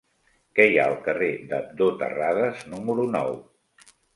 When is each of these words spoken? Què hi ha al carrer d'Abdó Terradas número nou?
Què 0.59 0.65
hi 0.69 0.79
ha 0.79 0.85
al 0.91 0.95
carrer 1.09 1.29
d'Abdó 1.53 1.91
Terradas 2.01 2.67
número 2.73 3.09
nou? 3.21 3.41